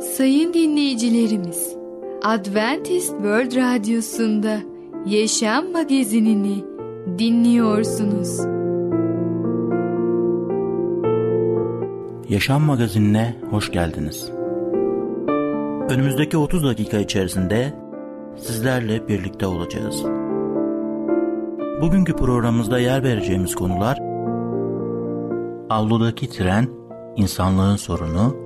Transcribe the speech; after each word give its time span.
Sayın 0.00 0.54
dinleyicilerimiz, 0.54 1.76
Adventist 2.22 3.10
World 3.10 3.56
Radyosu'nda 3.56 4.58
Yaşam 5.06 5.72
Magazinini 5.72 6.64
dinliyorsunuz. 7.18 8.40
Yaşam 12.28 12.62
Magazinine 12.62 13.36
hoş 13.50 13.72
geldiniz. 13.72 14.30
Önümüzdeki 15.90 16.36
30 16.36 16.64
dakika 16.64 16.98
içerisinde 16.98 17.74
sizlerle 18.36 19.08
birlikte 19.08 19.46
olacağız. 19.46 20.04
Bugünkü 21.82 22.16
programımızda 22.16 22.78
yer 22.78 23.02
vereceğimiz 23.02 23.54
konular 23.54 23.98
Avludaki 25.70 26.30
tren, 26.30 26.68
insanlığın 27.16 27.76
sorunu, 27.76 28.45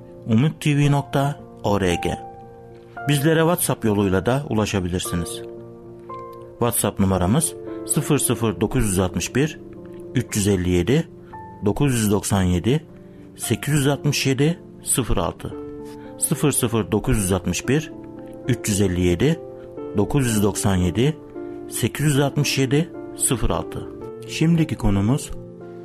Bizlere 3.07 3.39
WhatsApp 3.39 3.85
yoluyla 3.85 4.25
da 4.25 4.43
ulaşabilirsiniz. 4.49 5.41
WhatsApp 6.49 6.99
numaramız 6.99 7.53
00961 8.61 9.59
357 10.15 11.07
997 11.65 12.85
867 13.35 14.59
06 15.15 15.53
00961 16.91 17.91
357 18.47 19.39
997 19.97 21.17
867 21.69 22.89
06 23.49 23.87
Şimdiki 24.27 24.75
konumuz 24.75 25.31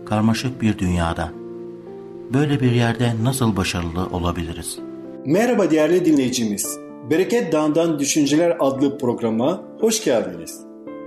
karmaşık 0.06 0.62
bir 0.62 0.78
dünyada. 0.78 1.32
Böyle 2.34 2.60
bir 2.60 2.72
yerde 2.72 3.12
nasıl 3.22 3.56
başarılı 3.56 4.06
olabiliriz? 4.06 4.78
Merhaba 5.26 5.70
değerli 5.70 6.04
dinleyicimiz. 6.04 6.78
Bereket 7.10 7.52
Dağı'ndan 7.52 7.98
Düşünceler 7.98 8.56
adlı 8.60 8.98
programa 8.98 9.62
hoş 9.80 10.04
geldiniz. 10.04 10.60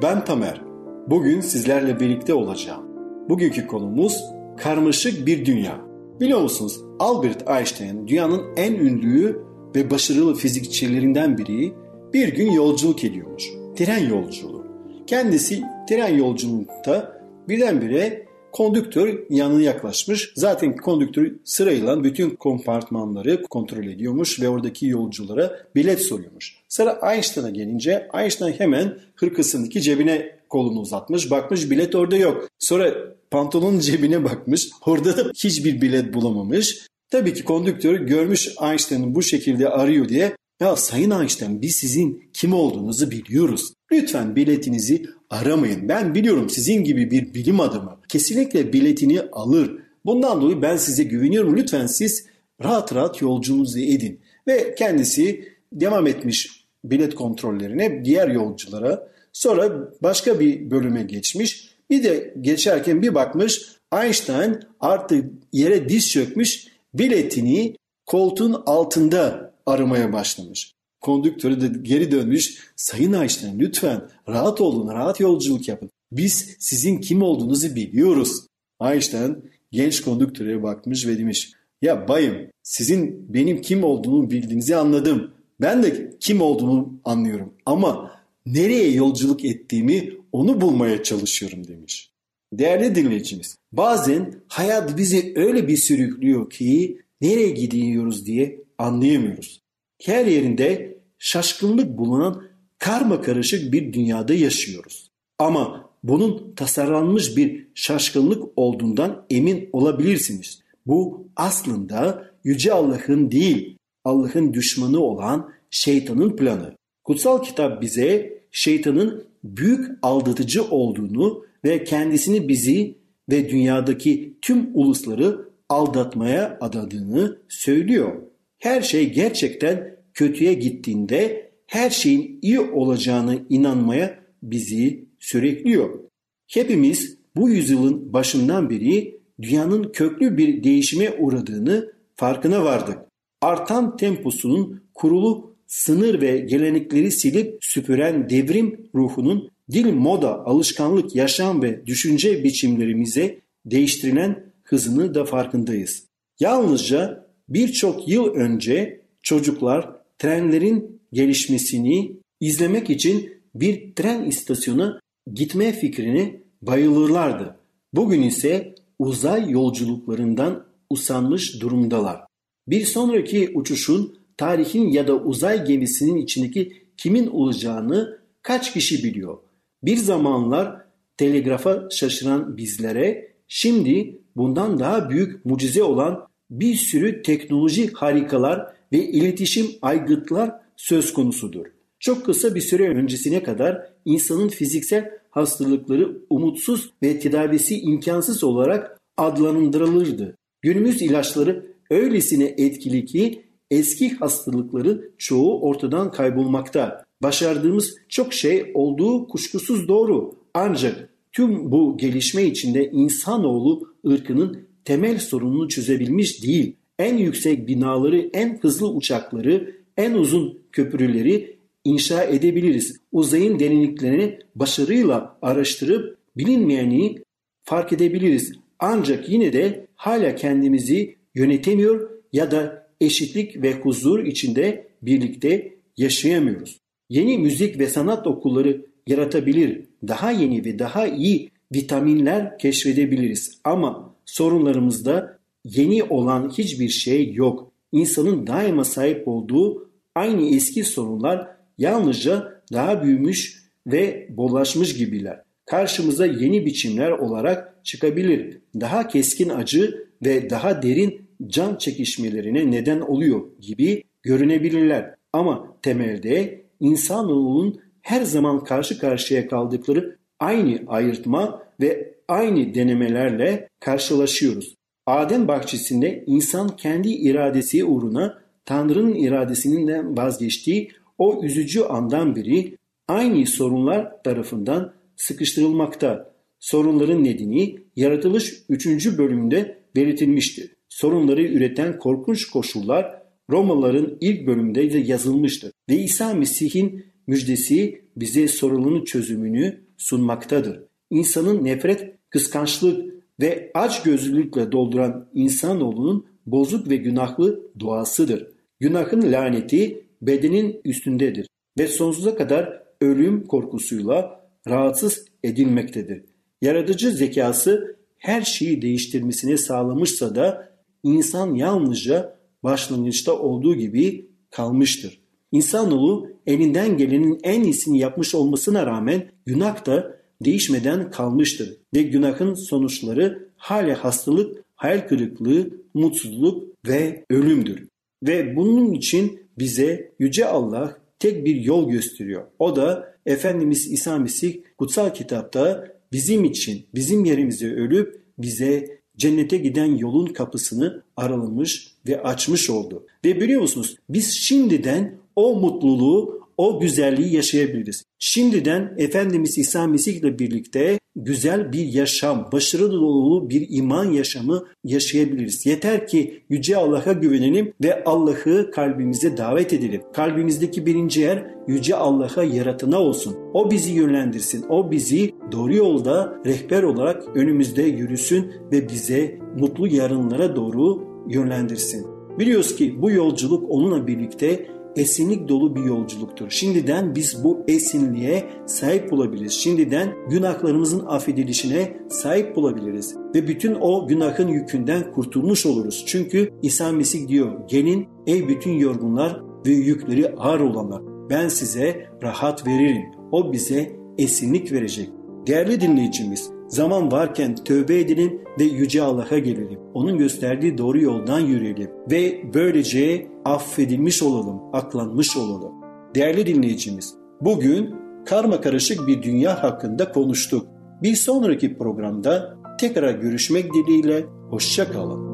Ben 0.04 0.26
Tamer. 0.26 0.62
Bugün 1.08 1.42
sizlerle 1.42 2.00
birlikte 2.00 2.34
olacağım. 2.34 2.84
Bugünkü 3.30 3.68
konumuz 3.68 4.24
karmaşık 4.58 5.28
bir 5.28 5.46
dünya. 5.46 5.82
Biliyor 6.20 6.42
musunuz 6.42 6.82
Albert 7.00 7.50
Einstein 7.50 8.08
dünyanın 8.08 8.42
en 8.58 8.74
ünlü 8.74 9.42
ve 9.76 9.92
başarılı 9.92 10.36
fizikçilerinden 10.36 11.38
biri 11.38 11.74
bir 12.14 12.28
gün 12.36 12.52
yolculuk 12.52 13.04
ediyormuş. 13.04 13.44
Tren 13.76 14.10
yolculuğu. 14.10 14.66
Kendisi 15.08 15.64
tren 15.90 16.18
yolculuğunda 16.18 17.22
birdenbire 17.48 18.29
Kondüktör 18.52 19.20
yanına 19.30 19.62
yaklaşmış. 19.62 20.32
Zaten 20.36 20.78
kondüktör 20.78 21.32
sırayla 21.44 22.04
bütün 22.04 22.30
kompartmanları 22.30 23.44
kontrol 23.44 23.84
ediyormuş 23.84 24.42
ve 24.42 24.50
oradaki 24.50 24.86
yolculara 24.86 25.60
bilet 25.76 26.02
soruyormuş. 26.02 26.56
Sıra 26.68 27.00
Einstein'a 27.14 27.50
gelince 27.50 28.10
Einstein 28.14 28.54
hemen 28.54 29.00
hırkasındaki 29.16 29.82
cebine 29.82 30.40
kolunu 30.50 30.80
uzatmış. 30.80 31.32
Bakmış 31.32 31.70
bilet 31.70 31.96
orada 31.96 32.18
yok. 32.18 32.48
Sonra 32.60 32.94
pantolonun 33.32 33.80
cebine 33.90 34.24
bakmış. 34.24 34.70
Orada 34.86 35.18
da 35.18 35.32
hiçbir 35.36 35.82
bilet 35.82 36.14
bulamamış. 36.14 36.88
Tabii 37.12 37.34
ki 37.34 37.44
kondüktör 37.44 37.96
görmüş 37.96 38.50
Einstein'ın 38.62 39.16
bu 39.16 39.24
şekilde 39.24 39.70
arıyor 39.70 40.10
diye 40.10 40.36
ya 40.60 40.76
Sayın 40.76 41.12
Einstein 41.12 41.62
biz 41.62 41.76
sizin 41.76 42.30
kim 42.34 42.54
olduğunuzu 42.54 43.12
biliyoruz. 43.12 43.74
Lütfen 43.92 44.36
biletinizi 44.36 45.06
aramayın. 45.30 45.90
Ben 45.90 46.16
biliyorum 46.16 46.50
sizin 46.50 46.84
gibi 46.84 47.12
bir 47.12 47.34
bilim 47.34 47.60
adamı 47.60 48.00
kesinlikle 48.10 48.74
biletini 48.74 49.22
alır. 49.22 49.80
Bundan 50.06 50.42
dolayı 50.42 50.62
ben 50.62 50.78
size 50.78 51.04
güveniyorum. 51.04 51.58
Lütfen 51.58 51.88
siz 51.88 52.26
rahat 52.64 52.96
rahat 52.96 53.22
yolculuğunuzu 53.22 53.80
edin. 53.80 54.20
Ve 54.48 54.76
kendisi 54.76 55.46
devam 55.74 56.08
etmiş 56.08 56.66
bilet 56.84 57.16
kontrollerine 57.16 58.06
diğer 58.06 58.28
yolculara. 58.28 59.10
Sonra 59.34 59.92
başka 60.02 60.40
bir 60.40 60.72
bölüme 60.72 61.04
geçmiş. 61.04 61.70
Bir 61.90 62.04
de 62.04 62.34
geçerken 62.42 63.02
bir 63.02 63.16
bakmış 63.16 63.62
Einstein 64.02 64.60
artık 64.80 65.26
yere 65.54 65.90
diz 65.90 66.12
çökmüş 66.12 66.68
biletini 66.94 67.76
koltuğun 68.06 68.64
altında 68.66 69.49
aramaya 69.70 70.14
başlamış. 70.14 70.74
Kondüktörü 71.02 71.62
de 71.62 71.80
geri 71.82 72.12
dönmüş. 72.12 72.74
Sayın 72.76 73.14
Einstein 73.14 73.60
lütfen 73.60 74.02
rahat 74.28 74.62
olun, 74.62 74.94
rahat 74.94 75.20
yolculuk 75.20 75.68
yapın. 75.68 75.90
Biz 76.12 76.56
sizin 76.60 76.98
kim 76.98 77.22
olduğunuzu 77.22 77.76
biliyoruz. 77.76 78.46
Einstein 78.82 79.52
genç 79.72 80.02
kondüktöre 80.02 80.64
bakmış 80.64 81.08
ve 81.08 81.18
demiş. 81.18 81.52
Ya 81.82 82.08
bayım 82.08 82.36
sizin 82.64 83.34
benim 83.34 83.62
kim 83.62 83.84
olduğumu 83.84 84.32
bildiğinizi 84.32 84.76
anladım. 84.76 85.32
Ben 85.62 85.84
de 85.84 86.14
kim 86.20 86.42
olduğumu 86.42 87.00
anlıyorum 87.06 87.54
ama 87.66 88.12
nereye 88.46 88.92
yolculuk 88.92 89.46
ettiğimi 89.46 90.14
onu 90.32 90.62
bulmaya 90.62 91.04
çalışıyorum 91.04 91.68
demiş. 91.68 92.12
Değerli 92.54 92.96
dinleyicimiz, 92.96 93.58
bazen 93.72 94.34
hayat 94.48 94.98
bizi 94.98 95.34
öyle 95.36 95.68
bir 95.68 95.78
sürüklüyor 95.78 96.50
ki 96.50 97.02
nereye 97.22 97.50
gidiyoruz 97.50 98.26
diye 98.26 98.60
anlayamıyoruz. 98.80 99.62
Her 100.02 100.26
yerinde 100.26 100.98
şaşkınlık 101.18 101.98
bulunan 101.98 102.44
karma 102.80 103.22
karışık 103.22 103.74
bir 103.74 103.94
dünyada 103.94 104.34
yaşıyoruz. 104.34 105.12
Ama 105.40 105.90
bunun 106.04 106.56
tasarlanmış 106.56 107.38
bir 107.38 107.68
şaşkınlık 107.76 108.44
olduğundan 108.56 109.26
emin 109.30 109.70
olabilirsiniz. 109.74 110.62
Bu 110.86 111.28
aslında 111.36 112.30
Yüce 112.44 112.74
Allah'ın 112.74 113.32
değil, 113.32 113.78
Allah'ın 114.04 114.54
düşmanı 114.54 115.00
olan 115.00 115.52
şeytanın 115.72 116.36
planı. 116.36 116.76
Kutsal 117.04 117.44
kitap 117.44 117.82
bize 117.82 118.40
şeytanın 118.52 119.24
büyük 119.44 119.90
aldatıcı 120.02 120.64
olduğunu 120.64 121.46
ve 121.66 121.84
kendisini 121.84 122.48
bizi 122.48 122.98
ve 123.30 123.50
dünyadaki 123.50 124.38
tüm 124.42 124.70
ulusları 124.74 125.50
aldatmaya 125.70 126.58
adadığını 126.62 127.38
söylüyor. 127.50 128.29
Her 128.60 128.82
şey 128.82 129.14
gerçekten 129.14 129.96
kötüye 130.14 130.54
gittiğinde 130.54 131.52
her 131.68 131.90
şeyin 131.90 132.40
iyi 132.42 132.60
olacağını 132.60 133.46
inanmaya 133.50 134.20
bizi 134.44 135.06
sürükliyor. 135.20 136.00
Hepimiz 136.48 137.18
bu 137.36 137.50
yüzyılın 137.50 138.14
başından 138.14 138.70
beri 138.70 139.20
dünyanın 139.42 139.92
köklü 139.92 140.38
bir 140.38 140.64
değişime 140.64 141.12
uğradığını 141.20 141.94
farkına 142.16 142.64
vardık. 142.64 142.98
Artan 143.42 143.98
temposunun 143.98 144.84
kurulu 144.94 145.56
sınır 145.68 146.22
ve 146.22 146.38
gelenekleri 146.38 147.12
silip 147.12 147.58
süpüren 147.62 148.30
devrim 148.30 148.90
ruhunun 148.96 149.50
dil, 149.72 149.94
moda, 149.94 150.46
alışkanlık, 150.46 151.16
yaşam 151.16 151.62
ve 151.62 151.86
düşünce 151.86 152.44
biçimlerimize 152.44 153.40
değiştirilen 153.66 154.54
hızını 154.64 155.14
da 155.14 155.26
farkındayız. 155.26 156.06
Yalnızca 156.40 157.29
birçok 157.50 158.08
yıl 158.08 158.26
önce 158.26 159.02
çocuklar 159.22 159.90
trenlerin 160.18 161.02
gelişmesini 161.14 162.12
izlemek 162.40 162.90
için 162.90 163.34
bir 163.56 163.96
tren 163.96 164.26
istasyonuna 164.26 165.00
gitme 165.34 165.72
fikrini 165.72 166.42
bayılırlardı. 166.62 167.56
Bugün 167.94 168.22
ise 168.22 168.76
uzay 169.00 169.52
yolculuklarından 169.52 170.66
usanmış 170.90 171.62
durumdalar. 171.62 172.22
Bir 172.68 172.86
sonraki 172.86 173.52
uçuşun 173.54 174.20
tarihin 174.38 174.90
ya 174.90 175.08
da 175.08 175.16
uzay 175.16 175.66
gemisinin 175.66 176.18
içindeki 176.18 176.84
kimin 176.98 177.28
olacağını 177.28 178.20
kaç 178.42 178.74
kişi 178.74 179.04
biliyor? 179.04 179.38
Bir 179.84 179.98
zamanlar 179.98 180.82
telegrafa 181.18 181.88
şaşıran 181.92 182.58
bizlere 182.58 183.34
şimdi 183.48 184.22
bundan 184.36 184.80
daha 184.80 185.10
büyük 185.10 185.46
mucize 185.46 185.84
olan 185.84 186.29
bir 186.52 186.76
sürü 186.76 187.22
teknoloji 187.22 187.92
harikalar 187.94 188.74
ve 188.92 188.98
iletişim 188.98 189.68
aygıtlar 189.82 190.52
söz 190.76 191.14
konusudur. 191.14 191.66
Çok 192.00 192.26
kısa 192.26 192.56
bir 192.56 192.62
süre 192.62 192.90
öncesine 192.90 193.44
kadar 193.44 193.90
insanın 194.06 194.48
fiziksel 194.48 195.12
hastalıkları 195.30 196.18
umutsuz 196.30 196.90
ve 197.04 197.20
tedavisi 197.20 197.80
imkansız 197.80 198.44
olarak 198.44 199.00
adlandırılırdı. 199.18 200.38
Günümüz 200.62 201.02
ilaçları 201.02 201.76
öylesine 201.90 202.56
etkili 202.58 203.06
ki 203.06 203.44
eski 203.72 204.10
hastalıkların 204.10 205.12
çoğu 205.18 205.62
ortadan 205.62 206.12
kaybolmakta. 206.12 207.04
Başardığımız 207.24 207.96
çok 208.10 208.34
şey 208.34 208.72
olduğu 208.74 209.28
kuşkusuz 209.28 209.88
doğru. 209.88 210.36
Ancak 210.54 211.10
tüm 211.32 211.72
bu 211.72 211.98
gelişme 211.98 212.44
içinde 212.44 212.92
insanoğlu 212.92 213.94
ırkının 214.08 214.69
temel 214.90 215.20
sorununu 215.20 215.68
çözebilmiş 215.68 216.44
değil. 216.44 216.76
En 217.00 217.18
yüksek 217.18 217.68
binaları, 217.68 218.30
en 218.34 218.60
hızlı 218.62 218.90
uçakları, 218.90 219.76
en 219.98 220.14
uzun 220.14 220.60
köprüleri 220.72 221.58
inşa 221.84 222.24
edebiliriz. 222.24 222.98
Uzayın 223.12 223.60
derinliklerini 223.60 224.40
başarıyla 224.56 225.38
araştırıp 225.42 226.18
bilinmeyeni 226.38 227.16
fark 227.64 227.94
edebiliriz. 227.94 228.52
Ancak 228.80 229.30
yine 229.30 229.54
de 229.54 229.88
hala 229.96 230.36
kendimizi 230.36 231.16
yönetemiyor 231.36 232.10
ya 232.34 232.52
da 232.52 232.88
eşitlik 233.02 233.62
ve 233.62 233.74
huzur 233.74 234.26
içinde 234.26 234.88
birlikte 235.02 235.74
yaşayamıyoruz. 235.98 236.80
Yeni 237.10 237.38
müzik 237.38 237.80
ve 237.80 237.88
sanat 237.88 238.28
okulları 238.28 238.86
yaratabilir. 239.08 239.82
Daha 240.08 240.32
yeni 240.32 240.66
ve 240.66 240.80
daha 240.80 241.08
iyi 241.08 241.50
vitaminler 241.74 242.58
keşfedebiliriz. 242.58 243.60
Ama 243.64 244.09
sorunlarımızda 244.34 245.40
yeni 245.66 246.04
olan 246.04 246.50
hiçbir 246.58 246.90
şey 246.90 247.34
yok. 247.34 247.72
İnsanın 247.92 248.48
daima 248.48 248.84
sahip 248.84 249.28
olduğu 249.28 249.90
aynı 250.16 250.56
eski 250.56 250.84
sorunlar 250.84 251.48
yalnızca 251.78 252.62
daha 252.74 253.04
büyümüş 253.04 253.64
ve 253.88 254.28
bollaşmış 254.30 254.98
gibiler. 254.98 255.42
Karşımıza 255.66 256.26
yeni 256.26 256.66
biçimler 256.66 257.12
olarak 257.12 257.80
çıkabilir. 257.84 258.58
Daha 258.80 259.08
keskin 259.08 259.50
acı 259.50 260.08
ve 260.26 260.50
daha 260.50 260.82
derin 260.82 261.22
can 261.48 261.76
çekişmelerine 261.76 262.72
neden 262.72 263.00
oluyor 263.00 263.42
gibi 263.60 264.04
görünebilirler. 264.24 265.16
Ama 265.34 265.78
temelde 265.82 266.62
insanoğlunun 266.80 267.82
her 268.02 268.22
zaman 268.22 268.64
karşı 268.64 269.00
karşıya 269.00 269.48
kaldıkları 269.48 270.18
aynı 270.40 270.80
ayırtma 270.88 271.64
ve 271.82 272.14
aynı 272.30 272.74
denemelerle 272.74 273.70
karşılaşıyoruz. 273.80 274.76
Adem 275.06 275.48
bahçesinde 275.48 276.24
insan 276.28 276.76
kendi 276.76 277.10
iradesi 277.10 277.86
uğruna 277.86 278.42
Tanrı'nın 278.66 279.16
iradesinden 279.16 280.18
vazgeçtiği 280.18 280.92
o 281.18 281.44
üzücü 281.44 281.82
andan 281.82 282.36
beri 282.36 282.78
aynı 283.08 283.46
sorunlar 283.46 284.24
tarafından 284.24 284.94
sıkıştırılmakta. 285.16 286.34
Sorunların 286.60 287.24
nedeni 287.24 287.76
yaratılış 287.96 288.64
3. 288.70 289.18
bölümünde 289.18 289.80
belirtilmiştir. 289.96 290.76
Sorunları 290.90 291.44
üreten 291.44 292.00
korkunç 292.00 292.50
koşullar 292.50 293.20
Romalıların 293.50 294.18
ilk 294.22 294.48
bölümünde 294.48 294.94
de 294.94 294.98
yazılmıştır. 294.98 295.72
Ve 295.90 295.96
İsa 295.96 296.34
Mesih'in 296.34 297.06
müjdesi 297.28 298.02
bize 298.16 298.48
sorunun 298.48 299.04
çözümünü 299.04 299.82
sunmaktadır. 299.98 300.84
İnsanın 301.10 301.66
nefret, 301.66 302.19
kıskançlık 302.30 303.14
ve 303.40 303.72
aç 303.74 304.04
gözlülükle 304.04 304.72
dolduran 304.72 305.30
insanoğlunun 305.34 306.26
bozuk 306.46 306.90
ve 306.90 306.96
günahlı 306.96 307.62
doğasıdır. 307.80 308.48
Günahın 308.80 309.32
laneti 309.32 310.06
bedenin 310.22 310.82
üstündedir 310.86 311.48
ve 311.78 311.88
sonsuza 311.88 312.36
kadar 312.36 312.84
ölüm 313.02 313.48
korkusuyla 313.48 314.46
rahatsız 314.68 315.26
edilmektedir. 315.44 316.26
Yaratıcı 316.62 317.12
zekası 317.12 317.96
her 318.18 318.42
şeyi 318.42 318.82
değiştirmesini 318.82 319.58
sağlamışsa 319.58 320.36
da 320.36 320.72
insan 321.04 321.56
yalnızca 321.56 322.40
başlangıçta 322.64 323.40
olduğu 323.40 323.76
gibi 323.76 324.30
kalmıştır. 324.50 325.22
İnsanoğlu 325.52 326.30
elinden 326.48 326.98
gelenin 326.98 327.40
en 327.44 327.64
iyisini 327.64 328.00
yapmış 328.00 328.36
olmasına 328.36 328.86
rağmen 328.86 329.32
günah 329.46 329.86
da 329.86 330.19
değişmeden 330.42 331.12
kalmıştır 331.12 331.78
ve 331.94 332.02
günahın 332.02 332.54
sonuçları 332.54 333.50
hala 333.58 334.04
hastalık, 334.04 334.64
hayal 334.76 335.08
kırıklığı, 335.08 335.70
mutsuzluk 335.94 336.64
ve 336.88 337.26
ölümdür. 337.30 337.88
Ve 338.24 338.56
bunun 338.56 338.94
için 338.94 339.40
bize 339.60 340.12
Yüce 340.20 340.46
Allah 340.46 340.98
tek 341.20 341.46
bir 341.46 341.56
yol 341.56 341.90
gösteriyor. 341.90 342.44
O 342.60 342.76
da 342.76 343.16
Efendimiz 343.26 343.92
İsa 343.92 344.18
Mesih 344.18 344.58
kutsal 344.78 345.14
kitapta 345.14 345.88
bizim 346.12 346.44
için, 346.44 346.86
bizim 346.96 347.26
yerimize 347.26 347.74
ölüp 347.74 348.22
bize 348.38 349.00
cennete 349.18 349.58
giden 349.58 349.96
yolun 349.96 350.26
kapısını 350.26 351.04
aralamış 351.18 351.94
ve 352.08 352.24
açmış 352.24 352.70
oldu. 352.70 353.06
Ve 353.26 353.42
biliyor 353.42 353.62
musunuz 353.62 353.96
biz 354.10 354.34
şimdiden 354.34 355.18
o 355.36 355.60
mutluluğu, 355.60 356.48
o 356.60 356.80
güzelliği 356.80 357.36
yaşayabiliriz. 357.36 358.04
Şimdiden 358.20 358.96
Efendimiz 358.98 359.58
İsa 359.58 359.88
Mesih 359.88 360.16
ile 360.16 360.40
birlikte 360.40 361.00
güzel 361.16 361.74
bir 361.74 361.86
yaşam, 361.86 362.50
başarılı 362.52 362.92
dolu 362.92 363.50
bir 363.50 363.68
iman 363.70 364.12
yaşamı 364.12 364.66
yaşayabiliriz. 364.84 365.66
Yeter 365.66 366.08
ki 366.08 366.44
Yüce 366.50 366.78
Allah'a 366.78 367.14
güvenelim 367.14 367.74
ve 367.84 368.04
Allah'ı 368.04 368.72
kalbimize 368.72 369.38
davet 369.38 369.74
edelim. 369.74 370.02
Kalbimizdeki 370.14 370.86
birinci 370.86 371.22
yer 371.22 371.46
Yüce 371.68 371.96
Allah'a 371.96 372.44
yaratına 372.44 373.00
olsun. 373.00 373.36
O 373.54 373.72
bizi 373.72 373.94
yönlendirsin. 373.94 374.66
O 374.70 374.92
bizi 374.92 375.36
doğru 375.52 375.76
yolda 375.76 376.34
rehber 376.46 376.84
olarak 376.84 377.24
önümüzde 377.36 377.84
yürüsün 377.84 378.52
ve 378.72 378.90
bize 378.90 379.40
mutlu 379.60 379.88
yarınlara 379.88 380.56
doğru 380.56 381.04
yönlendirsin. 381.30 382.08
Biliyoruz 382.40 382.76
ki 382.76 383.02
bu 383.02 383.12
yolculuk 383.12 383.72
onunla 383.72 384.08
birlikte 384.08 384.79
esinlik 384.96 385.50
dolu 385.50 385.76
bir 385.76 385.84
yolculuktur. 385.84 386.50
Şimdiden 386.50 387.16
biz 387.16 387.44
bu 387.44 387.64
esinliğe 387.68 388.50
sahip 388.66 389.14
olabiliriz. 389.14 389.54
Şimdiden 389.54 390.14
günahlarımızın 390.30 391.06
affedilişine 391.06 391.98
sahip 392.10 392.58
olabiliriz. 392.58 393.16
Ve 393.36 393.48
bütün 393.48 393.78
o 393.82 394.08
günahın 394.08 394.48
yükünden 394.48 395.12
kurtulmuş 395.12 395.66
oluruz. 395.66 396.04
Çünkü 396.08 396.54
İsa 396.62 396.92
Mesih 396.92 397.28
diyor 397.28 397.52
gelin 397.68 398.08
ey 398.28 398.48
bütün 398.48 398.72
yorgunlar 398.72 399.42
ve 399.66 399.72
yükleri 399.72 400.36
ağır 400.36 400.60
olanlar 400.60 401.02
ben 401.30 401.48
size 401.48 402.06
rahat 402.24 402.68
veririm. 402.68 403.06
O 403.32 403.54
bize 403.54 403.92
esinlik 404.18 404.72
verecek. 404.72 405.10
Değerli 405.48 405.82
dinleyicimiz, 405.82 406.52
zaman 406.70 407.12
varken 407.12 407.56
tövbe 407.56 408.00
edelim 408.00 408.42
ve 408.60 408.64
Yüce 408.64 409.02
Allah'a 409.02 409.38
gelelim. 409.38 409.80
Onun 409.94 410.18
gösterdiği 410.18 410.78
doğru 410.78 411.02
yoldan 411.02 411.40
yürüyelim 411.40 411.90
ve 412.12 412.54
böylece 412.54 413.28
affedilmiş 413.46 414.24
olalım, 414.24 414.62
aklanmış 414.74 415.38
olalım. 415.38 415.72
Değerli 416.16 416.46
dinleyicimiz, 416.46 417.16
bugün 417.42 417.96
karma 418.26 418.62
karışık 418.62 419.08
bir 419.08 419.24
dünya 419.24 419.64
hakkında 419.64 420.12
konuştuk. 420.12 420.68
Bir 421.04 421.16
sonraki 421.16 421.78
programda 421.78 422.58
tekrar 422.80 423.14
görüşmek 423.14 423.74
dileğiyle, 423.74 424.26
hoşçakalın. 424.50 425.30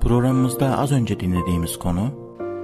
Programımızda 0.00 0.78
az 0.78 0.92
önce 0.92 1.20
dinlediğimiz 1.20 1.76
konu 1.76 2.21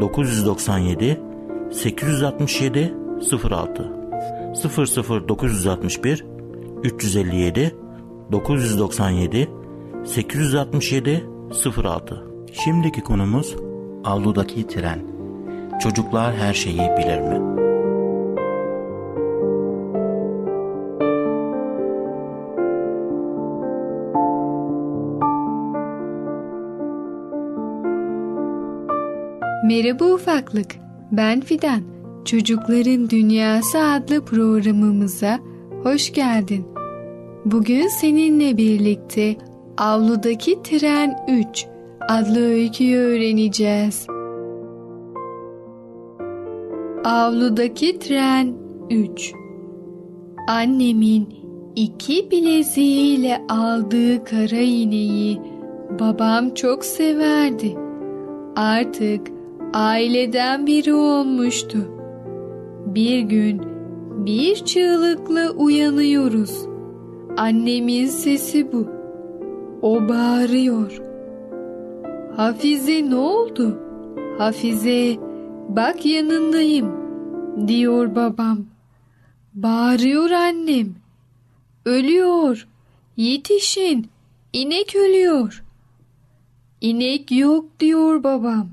997 0.00 1.18
867 1.72 2.94
06 3.50 3.92
00961 5.28 6.24
357 6.82 7.74
997 8.32 9.48
867 10.04 11.24
06 11.84 12.24
Şimdiki 12.52 13.00
konumuz 13.00 13.56
avludaki 14.04 14.66
tren. 14.66 15.00
Çocuklar 15.82 16.34
her 16.36 16.54
şeyi 16.54 16.78
bilir 16.78 17.20
mi? 17.20 17.73
Merhaba 29.74 30.04
ufaklık, 30.04 30.76
ben 31.12 31.40
Fidan. 31.40 31.80
Çocukların 32.24 33.10
Dünyası 33.10 33.78
adlı 33.78 34.24
programımıza 34.24 35.38
hoş 35.82 36.12
geldin. 36.12 36.64
Bugün 37.44 37.88
seninle 37.88 38.56
birlikte 38.56 39.36
Avludaki 39.78 40.62
Tren 40.62 41.26
3 41.28 41.66
adlı 42.08 42.40
öyküyü 42.40 42.98
öğreneceğiz. 42.98 44.06
Avludaki 47.04 47.98
Tren 47.98 48.54
3 48.90 49.32
Annemin 50.48 51.28
iki 51.76 52.30
bileziğiyle 52.30 53.42
aldığı 53.48 54.24
kara 54.24 54.60
iğneyi 54.60 55.40
babam 56.00 56.54
çok 56.54 56.84
severdi. 56.84 57.76
Artık 58.56 59.34
aileden 59.74 60.66
biri 60.66 60.94
olmuştu. 60.94 61.78
Bir 62.86 63.20
gün 63.20 63.62
bir 64.26 64.54
çığlıkla 64.54 65.50
uyanıyoruz. 65.50 66.66
Annemin 67.36 68.06
sesi 68.06 68.72
bu. 68.72 68.88
O 69.82 70.08
bağırıyor. 70.08 71.02
Hafize 72.36 73.10
ne 73.10 73.14
oldu? 73.14 73.78
Hafize 74.38 75.16
bak 75.68 76.06
yanındayım 76.06 76.92
diyor 77.68 78.14
babam. 78.14 78.58
Bağırıyor 79.54 80.30
annem. 80.30 80.94
Ölüyor. 81.84 82.68
Yetişin. 83.16 84.06
İnek 84.52 84.96
ölüyor. 84.96 85.64
İnek 86.80 87.32
yok 87.32 87.64
diyor 87.80 88.24
babam. 88.24 88.68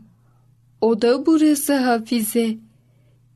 O 0.82 1.02
da 1.02 1.26
burası 1.26 1.74
Hafize. 1.74 2.58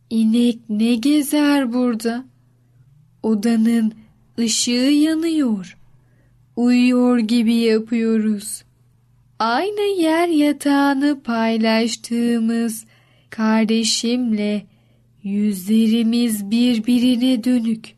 İnek 0.10 0.60
ne 0.70 0.96
gezer 0.96 1.74
burada? 1.74 2.26
Odanın 3.24 3.94
ışığı 4.40 4.92
yanıyor. 4.92 5.78
Uyuyor 6.56 7.20
gibi 7.20 7.54
yapıyoruz. 7.54 8.64
Aynı 9.40 10.02
yer 10.02 10.28
yatağını 10.28 11.24
paylaştığımız 11.24 12.86
kardeşimle 13.30 14.66
yüzlerimiz 15.24 16.52
birbirine 16.52 17.44
dönük. 17.44 17.96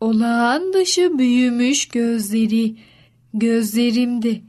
Olağan 0.00 0.72
dışı 0.72 1.18
büyümüş 1.18 1.88
gözleri 1.88 2.76
gözlerimde. 3.34 4.40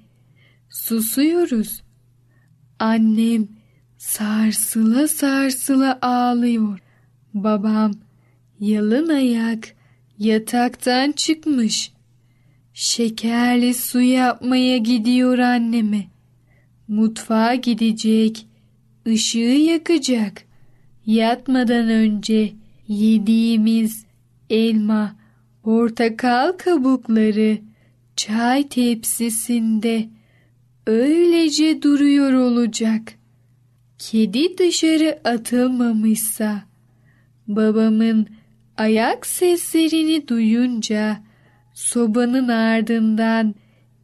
Susuyoruz. 0.70 1.84
Annem 2.80 3.48
sarsıla 4.04 5.08
sarsıla 5.08 6.00
ağlıyor. 6.02 6.80
Babam 7.34 7.92
yalın 8.60 9.10
ayak 9.10 9.76
yataktan 10.20 11.12
çıkmış. 11.12 11.92
Şekerli 12.74 13.74
su 13.74 14.02
yapmaya 14.02 14.78
gidiyor 14.78 15.38
anneme. 15.38 16.08
Mutfağa 16.88 17.56
gidecek, 17.56 18.48
ışığı 19.08 19.38
yakacak. 19.40 20.44
Yatmadan 21.06 21.90
önce 21.90 22.54
yediğimiz 22.88 24.06
elma, 24.50 25.16
portakal 25.64 26.52
kabukları 26.52 27.58
çay 28.16 28.68
tepsisinde 28.68 30.10
öylece 30.88 31.82
duruyor 31.82 32.34
olacak. 32.34 33.23
Kedi 34.12 34.58
dışarı 34.58 35.20
atılmamışsa 35.24 36.64
babamın 37.48 38.28
ayak 38.78 39.26
seslerini 39.26 40.28
duyunca 40.28 41.24
sobanın 41.74 42.48
ardından 42.48 43.56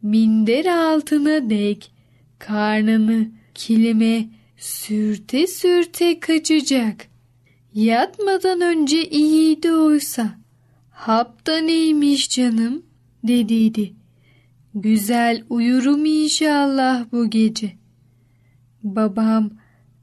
minder 0.02 0.64
altına 0.64 1.50
dek 1.50 1.92
karnını 2.38 3.28
kilime 3.54 4.28
sürte 4.56 5.46
sürte 5.46 6.20
kaçacak. 6.20 7.06
Yatmadan 7.74 8.60
önce 8.60 9.08
iyiydi 9.08 9.72
oysa. 9.72 10.30
Hap 10.90 11.46
da 11.46 11.58
neymiş 11.58 12.30
canım 12.30 12.82
dediydi. 13.24 13.92
Güzel 14.74 15.42
uyurum 15.48 16.04
inşallah 16.04 17.12
bu 17.12 17.30
gece. 17.30 17.72
Babam 18.82 19.59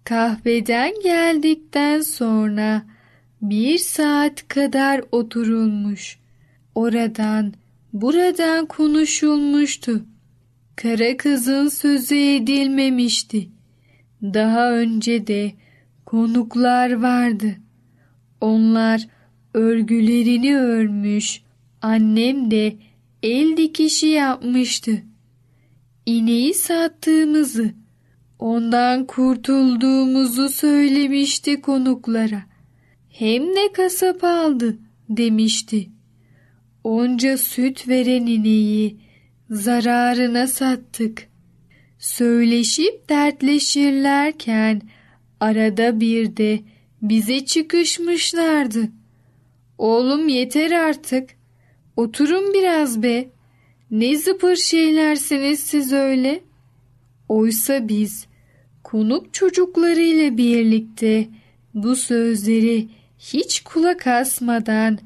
kahveden 0.07 0.93
geldikten 1.03 2.01
sonra 2.01 2.85
bir 3.41 3.77
saat 3.77 4.47
kadar 4.47 5.01
oturulmuş. 5.11 6.19
Oradan 6.75 7.53
buradan 7.93 8.65
konuşulmuştu. 8.65 10.05
Kara 10.75 11.17
kızın 11.17 11.67
sözü 11.67 12.15
edilmemişti. 12.15 13.49
Daha 14.21 14.71
önce 14.71 15.27
de 15.27 15.51
konuklar 16.05 16.91
vardı. 16.91 17.55
Onlar 18.41 19.07
örgülerini 19.53 20.57
örmüş, 20.57 21.41
annem 21.81 22.51
de 22.51 22.75
el 23.23 23.57
dikişi 23.57 24.07
yapmıştı. 24.07 25.03
İneği 26.05 26.53
sattığımızı, 26.53 27.73
ondan 28.39 29.05
kurtulduğumuzu 29.05 30.49
söylemişti 30.49 31.61
konuklara. 31.61 32.43
Hem 33.09 33.43
de 33.55 33.71
kasap 33.73 34.23
aldı 34.23 34.77
demişti. 35.09 35.89
Onca 36.83 37.37
süt 37.37 37.87
veren 37.87 38.25
ineği 38.25 38.97
zararına 39.49 40.47
sattık. 40.47 41.27
Söyleşip 41.99 43.09
dertleşirlerken 43.09 44.81
arada 45.39 45.99
bir 45.99 46.37
de 46.37 46.59
bize 47.01 47.45
çıkışmışlardı. 47.45 48.89
Oğlum 49.77 50.27
yeter 50.27 50.71
artık. 50.71 51.29
Oturun 51.95 52.53
biraz 52.53 53.03
be. 53.03 53.29
Ne 53.91 54.17
zıpır 54.17 54.55
şeylersiniz 54.55 55.59
siz 55.59 55.93
öyle. 55.93 56.46
Oysa 57.29 57.87
biz 57.87 58.27
konuk 58.83 59.33
çocuklarıyla 59.33 60.37
birlikte 60.37 61.27
bu 61.73 61.95
sözleri 61.95 62.87
hiç 63.19 63.59
kulak 63.63 64.07
asmadan 64.07 64.99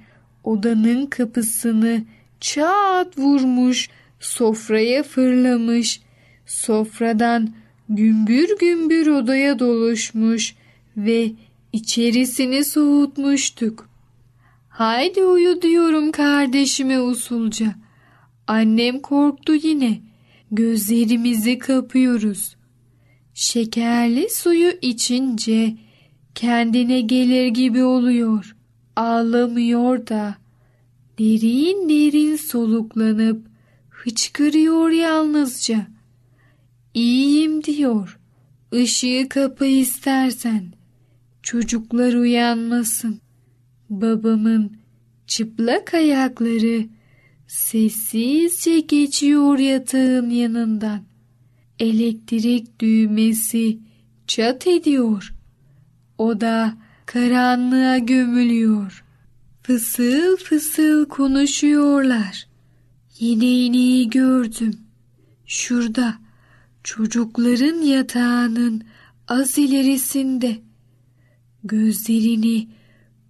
odanın 0.44 1.06
kapısını 1.06 2.04
çat 2.40 3.18
vurmuş, 3.18 3.90
sofraya 4.20 5.04
fırlamış, 5.04 6.02
sofradan 6.46 7.54
gümbür 7.90 8.58
gümbür 8.60 9.08
odaya 9.08 9.60
doluşmuş 9.60 10.56
ve 10.98 11.32
içerisini 11.74 12.66
soğutmuştuk. 12.66 13.90
Haydi 14.70 15.24
uyu 15.24 15.62
diyorum 15.62 16.12
kardeşime 16.12 17.00
usulca. 17.00 17.76
Annem 18.48 19.00
korktu 19.00 19.56
yine. 19.56 20.11
Gözlerimizi 20.52 21.58
kapıyoruz. 21.58 22.56
Şekerli 23.34 24.30
suyu 24.30 24.72
içince 24.82 25.78
kendine 26.36 27.02
gelir 27.02 27.48
gibi 27.48 27.84
oluyor. 27.84 28.56
Ağlamıyor 28.96 30.08
da 30.08 30.36
derin 31.20 31.90
derin 31.90 32.36
soluklanıp 32.36 33.48
hıçkırıyor 33.90 34.90
yalnızca. 34.90 35.88
İyiyim 36.94 37.64
diyor. 37.64 38.20
Işığı 38.72 39.26
kapa 39.30 39.66
istersen. 39.66 40.74
Çocuklar 41.44 42.14
uyanmasın. 42.14 43.22
Babamın 43.90 44.78
çıplak 45.28 45.94
ayakları 45.94 46.86
sessizce 47.52 48.80
geçiyor 48.80 49.60
yatağın 49.60 50.30
yanından. 50.30 51.04
Elektrik 51.80 52.80
düğmesi 52.80 53.80
çat 54.28 54.68
ediyor. 54.68 55.34
O 56.18 56.42
da 56.42 56.78
karanlığa 57.06 57.98
gömülüyor. 57.98 59.04
Fısıl 59.64 60.38
fısıl 60.38 61.06
konuşuyorlar. 61.06 62.48
Yine 63.20 63.66
ineği 63.66 64.10
gördüm. 64.10 64.80
Şurada 65.46 66.16
çocukların 66.84 67.82
yatağının 67.82 68.84
az 69.28 69.58
ilerisinde. 69.58 70.58
Gözlerini 71.64 72.68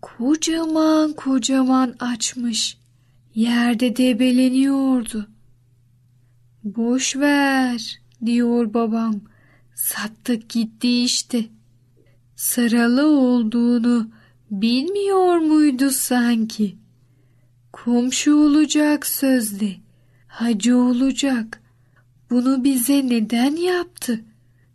kocaman 0.02 1.14
kocaman 1.14 1.96
açmış. 2.00 2.81
Yerde 3.36 3.96
debeleniyordu. 3.96 5.28
Boş 6.64 7.16
ver 7.16 8.02
diyor 8.26 8.74
babam. 8.74 9.22
Sattık 9.76 10.50
gitti 10.50 11.04
işte. 11.04 11.46
Saralı 12.36 13.08
olduğunu 13.08 14.12
bilmiyor 14.52 15.38
muydu 15.38 15.90
sanki? 15.90 16.82
komşu 17.72 18.36
olacak 18.36 19.08
sözde, 19.08 19.76
hacı 20.28 20.78
olacak. 20.78 21.62
Bunu 22.30 22.64
bize 22.64 23.10
neden 23.10 23.56
yaptı? 23.56 24.26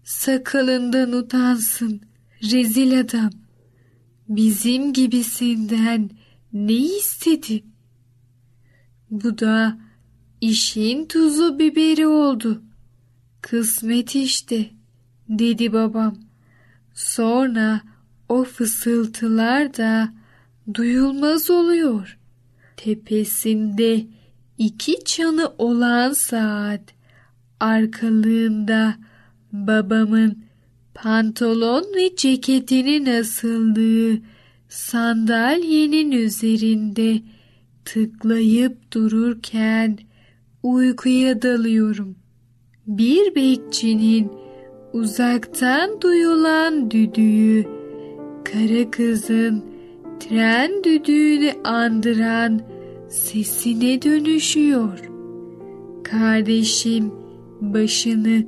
Sakalından 0.05 1.13
utansın, 1.13 2.01
rezil 2.43 3.01
adam. 3.01 3.31
Bizim 4.29 4.93
gibisinden 4.93 6.11
ne 6.53 6.73
istedi? 6.73 7.65
Bu 9.11 9.39
da 9.39 9.79
işin 10.41 11.07
tuzu 11.07 11.59
biberi 11.59 12.07
oldu. 12.07 12.63
Kısmet 13.41 14.15
işte, 14.15 14.71
dedi 15.29 15.73
babam. 15.73 16.17
Sonra 16.95 17.81
o 18.29 18.45
fısıltılar 18.45 19.77
da 19.77 20.13
duyulmaz 20.75 21.51
oluyor. 21.51 22.19
Tepesinde 22.77 24.07
iki 24.59 25.05
çanı 25.05 25.53
olan 25.59 26.13
saat, 26.13 26.83
arkalığında 27.61 28.95
babamın 29.53 30.45
pantolon 30.95 31.85
ve 31.97 32.17
ceketinin 32.17 33.21
asıldığı 33.21 34.23
sandalyenin 34.69 36.13
üzerinde 36.13 37.23
tıklayıp 37.87 38.93
dururken 38.93 39.99
uykuya 40.62 41.43
dalıyorum. 41.43 42.16
Bir 42.87 43.35
bekçinin 43.35 44.33
uzaktan 44.93 46.00
duyulan 46.00 46.90
düdüğü, 46.90 47.64
kara 48.45 48.90
kızın 48.90 49.64
tren 50.21 50.85
düdüğünü 50.85 51.52
andıran 51.64 52.61
sesine 53.09 54.02
dönüşüyor. 54.02 54.99
Kardeşim 56.05 57.12
başını 57.61 58.43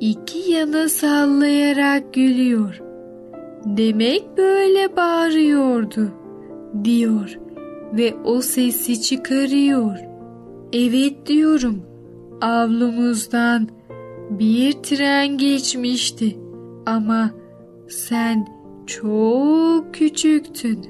iki 0.00 0.50
yana 0.50 0.88
sallayarak 0.88 2.14
gülüyor. 2.14 2.80
Demek 3.64 4.22
böyle 4.38 4.96
bağırıyordu, 4.96 6.12
diyor 6.84 7.38
ve 7.92 8.14
o 8.24 8.40
sesi 8.40 9.02
çıkarıyor. 9.02 9.96
Evet 10.72 11.26
diyorum, 11.26 11.82
avlumuzdan 12.40 13.68
bir 14.30 14.72
tren 14.72 15.38
geçmişti 15.38 16.38
ama 16.86 17.30
sen 17.88 18.48
çok 18.86 19.94
küçüktün. 19.94 20.86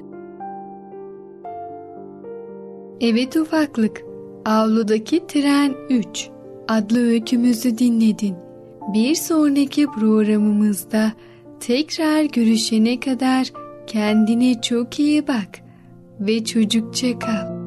Evet 3.01 3.35
ufaklık, 3.35 4.01
avludaki 4.45 5.27
tren 5.27 5.73
3 5.89 6.29
adlı 6.67 6.99
öykümüzü 6.99 7.77
dinledin. 7.77 8.35
Bir 8.93 9.15
sonraki 9.15 9.85
programımızda 9.85 11.11
tekrar 11.59 12.23
görüşene 12.23 12.99
kadar 12.99 13.51
kendine 13.87 14.61
çok 14.61 14.99
iyi 14.99 15.27
bak 15.27 15.60
ve 16.21 16.43
çocukça 16.43 17.19
kal. 17.19 17.61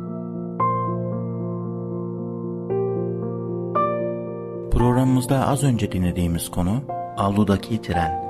Programımızda 4.71 5.49
az 5.49 5.65
önce 5.65 5.93
dinlediğimiz 5.93 6.49
konu 6.49 6.83
Avludaki 7.17 7.83
Tren. 7.83 8.25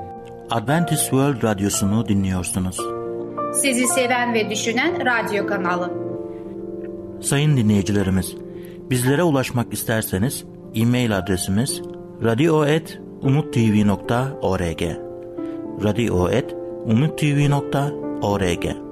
Adventist 0.50 1.02
World 1.02 1.43
Radyosunu 1.43 2.09
dinliyorsunuz. 2.09 2.76
Sizi 3.54 3.87
seven 3.87 4.35
ve 4.35 4.50
düşünen 4.50 5.07
radyo 5.07 5.47
kanalı. 5.47 5.90
Sayın 7.21 7.57
dinleyicilerimiz, 7.57 8.37
bizlere 8.90 9.23
ulaşmak 9.23 9.73
isterseniz 9.73 10.45
e-mail 10.75 11.19
adresimiz 11.19 11.83
radio.umutv.org 12.23 14.83
radio.umutv.org 15.85 18.84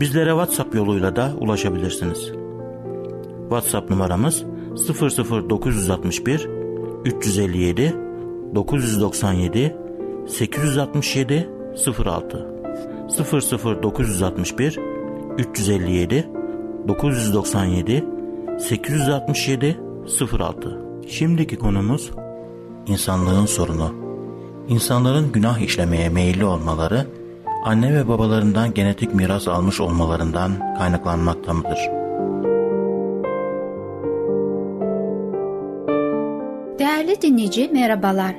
Bizlere 0.00 0.30
WhatsApp 0.30 0.74
yoluyla 0.74 1.16
da 1.16 1.32
ulaşabilirsiniz. 1.40 2.32
WhatsApp 3.48 3.90
numaramız 3.90 4.44
00961 5.50 6.48
357 7.04 7.94
997 8.54 9.76
867 10.28 11.48
06 12.04 12.46
00961 13.82 14.78
357 15.38 16.28
997 16.88 18.04
867 18.58 19.80
06 20.32 20.86
Şimdiki 21.08 21.56
konumuz 21.56 22.10
insanlığın 22.86 23.46
sorunu. 23.46 23.94
İnsanların 24.68 25.32
günah 25.32 25.58
işlemeye 25.58 26.08
meyilli 26.08 26.44
olmaları, 26.44 27.06
anne 27.64 27.94
ve 27.94 28.08
babalarından 28.08 28.74
genetik 28.74 29.14
miras 29.14 29.48
almış 29.48 29.80
olmalarından 29.80 30.74
kaynaklanmakta 30.78 31.52
mıdır? 31.52 31.78
Değerli 36.78 37.22
dinleyici 37.22 37.68
merhabalar. 37.72 38.34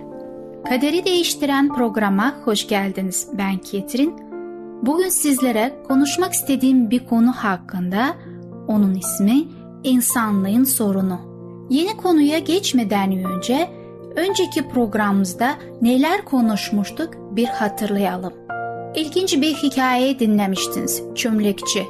Kaderi 0.70 1.06
Değiştiren 1.06 1.74
programa 1.74 2.36
hoş 2.46 2.68
geldiniz. 2.68 3.28
Ben 3.34 3.58
Ketrin. 3.58 4.16
Bugün 4.82 5.10
sizlere 5.10 5.74
konuşmak 5.88 6.34
istediğim 6.34 6.90
bir 6.90 7.06
konu 7.06 7.32
hakkında 7.32 8.16
onun 8.68 8.96
ismi 8.96 9.44
insanlığın 9.84 10.64
sorunu. 10.64 11.20
Yeni 11.70 11.98
konuya 11.98 12.40
geçmeden 12.40 13.26
önce 13.26 13.70
önceki 14.16 14.70
programımızda 14.70 15.54
neler 15.82 16.26
konuşmuştuk 16.26 17.14
bir 17.32 17.46
hatırlayalım. 17.46 18.34
İlginç 18.98 19.42
bir 19.42 19.54
hikaye 19.54 20.20
dinlemiştiniz 20.20 21.04
çömlekçi. 21.16 21.86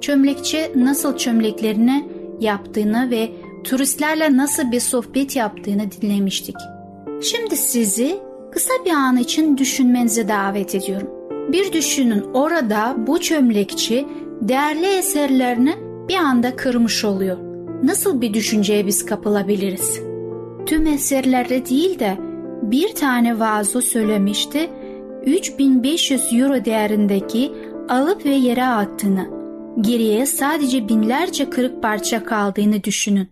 Çömlekçi 0.00 0.70
nasıl 0.76 1.16
çömleklerini 1.16 2.08
yaptığını 2.40 3.10
ve 3.10 3.28
turistlerle 3.64 4.36
nasıl 4.36 4.72
bir 4.72 4.80
sohbet 4.80 5.36
yaptığını 5.36 5.90
dinlemiştik. 5.90 6.56
Şimdi 7.22 7.56
sizi 7.56 8.18
kısa 8.52 8.72
bir 8.84 8.90
an 8.90 9.16
için 9.16 9.56
düşünmenize 9.56 10.28
davet 10.28 10.74
ediyorum. 10.74 11.08
Bir 11.52 11.72
düşünün 11.72 12.24
orada 12.34 12.96
bu 13.06 13.20
çömlekçi 13.20 14.06
değerli 14.40 14.86
eserlerini 14.86 15.74
bir 16.08 16.16
anda 16.16 16.56
kırmış 16.56 17.04
oluyor. 17.04 17.38
Nasıl 17.82 18.20
bir 18.20 18.34
düşünceye 18.34 18.86
biz 18.86 19.06
kapılabiliriz? 19.06 20.00
Tüm 20.66 20.86
eserlerde 20.86 21.66
değil 21.66 21.98
de 21.98 22.16
bir 22.62 22.94
tane 22.94 23.38
vazo 23.38 23.80
söylemişti 23.80 24.70
3500 25.26 26.32
euro 26.32 26.64
değerindeki 26.64 27.52
alıp 27.88 28.24
ve 28.24 28.34
yere 28.34 28.66
attığını, 28.66 29.30
geriye 29.80 30.26
sadece 30.26 30.88
binlerce 30.88 31.50
kırık 31.50 31.82
parça 31.82 32.24
kaldığını 32.24 32.84
düşünün. 32.84 33.28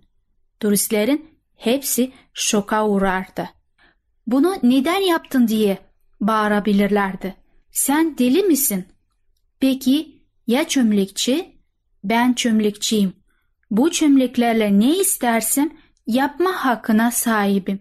Turistlerin 0.60 1.30
hepsi 1.56 2.12
şoka 2.34 2.88
uğrardı. 2.88 3.48
Bunu 4.26 4.56
neden 4.62 5.00
yaptın 5.00 5.48
diye 5.48 5.78
bağırabilirlerdi. 6.20 7.34
Sen 7.70 8.18
deli 8.18 8.42
misin? 8.42 8.84
Peki 9.60 10.22
ya 10.46 10.68
çömlekçi? 10.68 11.56
Ben 12.04 12.32
çömlekçiyim. 12.32 13.12
Bu 13.70 13.90
çömleklerle 13.90 14.80
ne 14.80 14.98
istersem 14.98 15.70
yapma 16.06 16.52
hakkına 16.52 17.10
sahibim. 17.10 17.80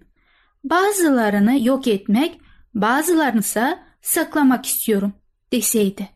Bazılarını 0.63 1.65
yok 1.67 1.87
etmek, 1.87 2.41
bazılarını 2.73 3.39
ise 3.39 3.84
saklamak 4.05 4.65
istiyorum 4.65 5.13
deseydi. 5.51 6.09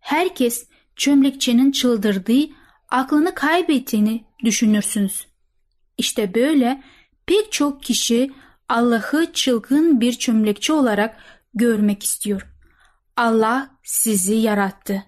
Herkes 0.00 0.68
çömlekçinin 0.96 1.72
çıldırdığı, 1.72 2.48
aklını 2.88 3.34
kaybettiğini 3.34 4.24
düşünürsünüz. 4.44 5.26
İşte 5.98 6.34
böyle 6.34 6.82
pek 7.26 7.52
çok 7.52 7.82
kişi 7.82 8.30
Allah'ı 8.68 9.32
çılgın 9.32 10.00
bir 10.00 10.12
çömlekçi 10.12 10.72
olarak 10.72 11.16
görmek 11.54 12.02
istiyor. 12.02 12.46
Allah 13.16 13.70
sizi 13.82 14.34
yarattı. 14.34 15.04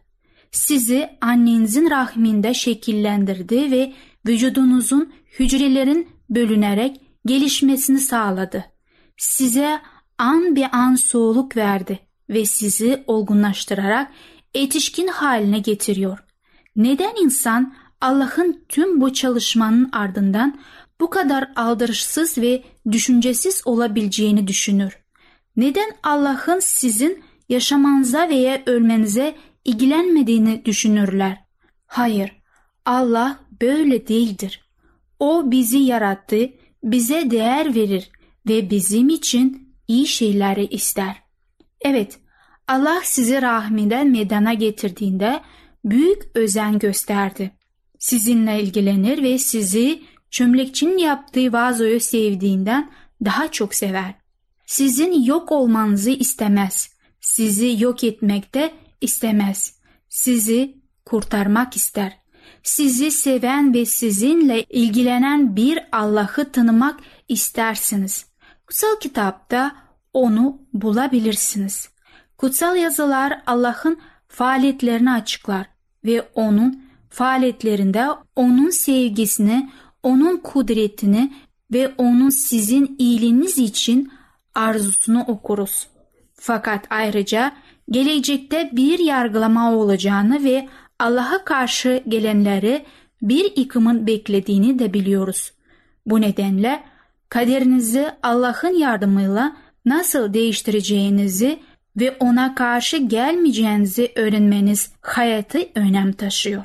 Sizi 0.51 1.11
annenizin 1.21 1.91
rahminde 1.91 2.55
şekillendirdi 2.55 3.71
ve 3.71 3.93
vücudunuzun 4.27 5.15
hücrelerin 5.39 6.09
bölünerek 6.31 7.01
gelişmesini 7.27 7.99
sağladı. 7.99 8.65
Size 9.17 9.81
an 10.23 10.57
bir 10.57 10.67
an 10.73 10.95
soğuluk 10.95 11.57
verdi 11.57 11.99
ve 12.31 12.45
sizi 12.45 13.05
olgunlaştırarak 13.07 14.11
yetişkin 14.55 15.07
haline 15.07 15.59
getiriyor. 15.59 16.19
Neden 16.77 17.13
insan 17.23 17.75
Allah'ın 18.01 18.65
tüm 18.69 19.01
bu 19.01 19.13
çalışmanın 19.13 19.89
ardından 19.93 20.61
bu 21.01 21.11
kadar 21.11 21.53
aldırışsız 21.57 22.39
ve 22.39 22.65
düşüncesiz 22.93 23.63
olabileceğini 23.65 24.47
düşünür? 24.47 24.99
Neden 25.57 25.93
Allah'ın 26.03 26.61
sizin 26.61 27.25
yaşamanıza 27.49 28.29
veya 28.29 28.63
ölmenize 28.67 29.35
ilgilenmediğini 29.65 30.65
düşünürler? 30.65 31.45
Hayır, 31.87 32.43
Allah 32.85 33.39
böyle 33.63 34.09
değildir. 34.09 34.71
O 35.19 35.51
bizi 35.51 35.79
yarattı, 35.79 36.51
bize 36.85 37.31
değer 37.31 37.75
verir 37.75 38.11
ve 38.49 38.71
bizim 38.71 39.09
için 39.09 39.72
iyi 39.93 40.07
şeyleri 40.07 40.67
ister. 40.67 41.23
Evet, 41.81 42.19
Allah 42.69 43.01
sizi 43.05 43.43
rahminden 43.43 44.11
meydana 44.11 44.55
getirdiğinde 44.55 45.41
büyük 45.85 46.23
özen 46.35 46.79
gösterdi. 46.79 47.51
Sizinle 47.99 48.63
ilgilenir 48.63 49.23
ve 49.23 49.39
sizi 49.39 50.03
çömlekçinin 50.31 50.99
yaptığı 50.99 51.53
vazoyu 51.53 52.01
sevdiğinden 52.01 52.91
daha 53.25 53.51
çok 53.51 53.75
sever. 53.75 54.15
Sizin 54.67 55.23
yok 55.23 55.53
olmanızı 55.53 56.11
istemez. 56.11 56.91
Sizi 57.21 57.83
yok 57.83 58.05
etmekte 58.05 58.73
istemez. 59.01 59.77
Sizi 60.09 60.83
kurtarmak 61.05 61.77
ister. 61.77 62.19
Sizi 62.63 63.11
seven 63.11 63.75
ve 63.75 63.87
sizinle 63.87 64.63
ilgilenen 64.63 65.57
bir 65.57 65.79
Allah'ı 65.93 66.53
tanımak 66.53 67.01
istersiniz. 67.29 68.27
Kutsal 68.67 69.01
kitapta 69.01 69.82
onu 70.15 70.59
bulabilirsiniz. 70.73 71.89
Kutsal 72.39 72.77
yazılar 72.77 73.43
Allah'ın 73.47 73.99
faaliyetlerini 74.29 75.11
açıklar 75.11 75.67
ve 76.05 76.23
onun 76.35 76.83
faaliyetlerinde 77.09 78.07
onun 78.37 78.71
sevgisini, 78.71 79.71
onun 80.03 80.37
kudretini 80.37 81.33
ve 81.73 81.95
onun 81.99 82.31
sizin 82.31 82.97
iyiliğiniz 82.99 83.59
için 83.59 84.13
arzusunu 84.55 85.25
okuruz. 85.27 85.87
Fakat 86.35 86.87
ayrıca 86.91 87.53
gelecekte 87.91 88.71
bir 88.73 88.99
yargılama 88.99 89.75
olacağını 89.75 90.45
ve 90.45 90.69
Allah'a 90.99 91.45
karşı 91.45 92.03
gelenleri 92.09 92.85
bir 93.23 93.57
yıkımın 93.57 94.07
beklediğini 94.07 94.79
de 94.79 94.95
biliyoruz. 94.95 95.53
Bu 96.07 96.21
nedenle 96.21 96.83
kaderinizi 97.29 98.11
Allah'ın 98.23 98.79
yardımıyla 98.79 99.57
nasıl 99.85 100.35
değiştireceğinizi 100.35 101.59
ve 101.97 102.17
ona 102.21 102.55
karşı 102.55 102.97
gelmeyeceğinizi 102.97 104.13
öğrenmeniz 104.17 104.93
hayatı 105.01 105.59
önem 105.75 106.13
taşıyor. 106.13 106.65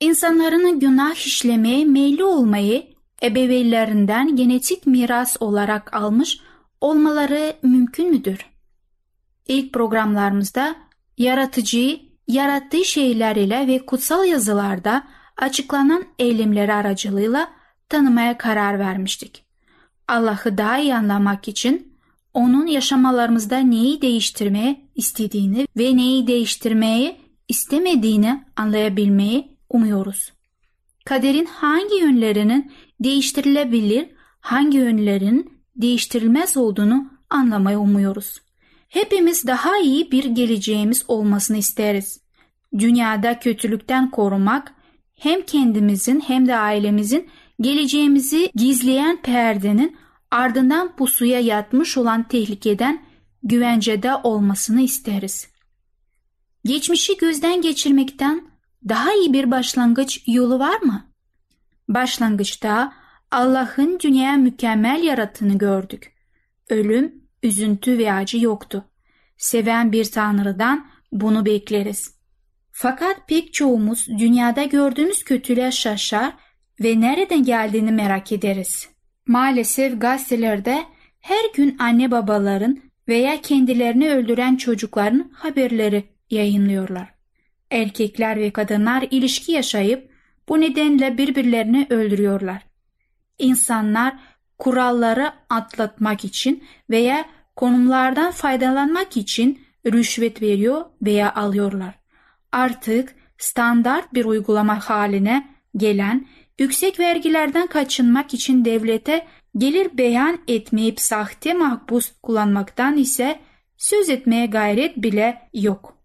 İnsanların 0.00 0.80
günah 0.80 1.26
işlemeye 1.26 1.84
meyilli 1.84 2.24
olmayı 2.24 2.86
ebeveynlerinden 3.22 4.36
genetik 4.36 4.86
miras 4.86 5.36
olarak 5.40 5.94
almış 5.94 6.40
olmaları 6.80 7.56
mümkün 7.62 8.10
müdür? 8.10 8.46
İlk 9.48 9.72
programlarımızda 9.72 10.76
yaratıcıyı 11.18 12.00
yarattığı 12.28 12.84
şeyler 12.84 13.36
ile 13.36 13.66
ve 13.66 13.86
kutsal 13.86 14.24
yazılarda 14.24 15.06
açıklanan 15.36 16.04
eylemleri 16.18 16.72
aracılığıyla 16.72 17.48
tanımaya 17.88 18.38
karar 18.38 18.78
vermiştik. 18.78 19.44
Allah'ı 20.08 20.58
daha 20.58 20.78
iyi 20.78 20.94
anlamak 20.94 21.48
için 21.48 21.95
onun 22.36 22.66
yaşamalarımızda 22.66 23.58
neyi 23.58 24.02
değiştirmeye 24.02 24.80
istediğini 24.94 25.66
ve 25.76 25.96
neyi 25.96 26.26
değiştirmeyi 26.26 27.16
istemediğini 27.48 28.44
anlayabilmeyi 28.56 29.56
umuyoruz. 29.70 30.32
Kaderin 31.04 31.46
hangi 31.46 31.94
yönlerinin 32.00 32.72
değiştirilebilir, 33.00 34.08
hangi 34.40 34.78
yönlerin 34.78 35.60
değiştirilmez 35.76 36.56
olduğunu 36.56 37.10
anlamayı 37.30 37.78
umuyoruz. 37.78 38.40
Hepimiz 38.88 39.46
daha 39.46 39.78
iyi 39.78 40.10
bir 40.10 40.24
geleceğimiz 40.24 41.04
olmasını 41.08 41.56
isteriz. 41.56 42.20
Dünyada 42.78 43.38
kötülükten 43.38 44.10
korumak 44.10 44.74
hem 45.14 45.42
kendimizin 45.42 46.20
hem 46.20 46.46
de 46.46 46.56
ailemizin 46.56 47.28
geleceğimizi 47.60 48.50
gizleyen 48.54 49.22
perdenin 49.22 49.96
ardından 50.30 50.96
pusuya 50.96 51.40
yatmış 51.40 51.96
olan 51.96 52.28
tehlikeden 52.28 53.04
güvencede 53.42 54.14
olmasını 54.14 54.80
isteriz. 54.80 55.48
Geçmişi 56.64 57.16
gözden 57.16 57.60
geçirmekten 57.60 58.50
daha 58.88 59.14
iyi 59.14 59.32
bir 59.32 59.50
başlangıç 59.50 60.22
yolu 60.26 60.58
var 60.58 60.80
mı? 60.80 61.12
Başlangıçta 61.88 62.92
Allah'ın 63.30 63.98
dünyaya 64.00 64.36
mükemmel 64.36 65.02
yarattığını 65.02 65.58
gördük. 65.58 66.12
Ölüm, 66.70 67.14
üzüntü 67.42 67.98
ve 67.98 68.12
acı 68.12 68.38
yoktu. 68.38 68.84
Seven 69.38 69.92
bir 69.92 70.04
tanrıdan 70.04 70.86
bunu 71.12 71.46
bekleriz. 71.46 72.16
Fakat 72.72 73.28
pek 73.28 73.54
çoğumuz 73.54 74.08
dünyada 74.08 74.64
gördüğümüz 74.64 75.24
kötülüğe 75.24 75.72
şaşar 75.72 76.32
ve 76.80 77.00
nereden 77.00 77.44
geldiğini 77.44 77.92
merak 77.92 78.32
ederiz. 78.32 78.95
Maalesef 79.26 80.00
gazetelerde 80.00 80.84
her 81.20 81.44
gün 81.54 81.76
anne 81.78 82.10
babaların 82.10 82.78
veya 83.08 83.40
kendilerini 83.40 84.10
öldüren 84.10 84.56
çocukların 84.56 85.30
haberleri 85.34 86.04
yayınlıyorlar. 86.30 87.14
Erkekler 87.70 88.36
ve 88.36 88.50
kadınlar 88.50 89.04
ilişki 89.10 89.52
yaşayıp 89.52 90.10
bu 90.48 90.60
nedenle 90.60 91.18
birbirlerini 91.18 91.86
öldürüyorlar. 91.90 92.62
İnsanlar 93.38 94.14
kuralları 94.58 95.32
atlatmak 95.50 96.24
için 96.24 96.64
veya 96.90 97.24
konumlardan 97.56 98.30
faydalanmak 98.30 99.16
için 99.16 99.60
rüşvet 99.86 100.42
veriyor 100.42 100.84
veya 101.02 101.34
alıyorlar. 101.34 101.94
Artık 102.52 103.14
standart 103.38 104.14
bir 104.14 104.24
uygulama 104.24 104.80
haline 104.80 105.48
gelen 105.76 106.26
yüksek 106.58 107.00
vergilerden 107.00 107.66
kaçınmak 107.66 108.34
için 108.34 108.64
devlete 108.64 109.26
gelir 109.56 109.98
beyan 109.98 110.38
etmeyip 110.48 111.00
sahte 111.00 111.54
mahpus 111.54 112.12
kullanmaktan 112.22 112.96
ise 112.96 113.40
söz 113.76 114.08
etmeye 114.08 114.46
gayret 114.46 114.96
bile 114.96 115.48
yok. 115.54 115.98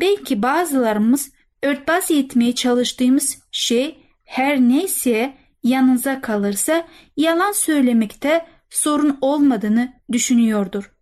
Belki 0.00 0.42
bazılarımız 0.42 1.32
örtbas 1.62 2.10
etmeye 2.10 2.54
çalıştığımız 2.54 3.38
şey 3.50 3.98
her 4.24 4.60
neyse 4.60 5.34
yanınıza 5.62 6.20
kalırsa 6.20 6.86
yalan 7.16 7.52
söylemekte 7.52 8.46
sorun 8.70 9.18
olmadığını 9.20 9.92
düşünüyordur. 10.12 10.92